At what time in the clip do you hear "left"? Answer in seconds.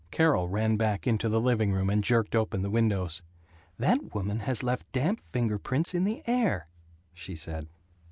4.63-4.91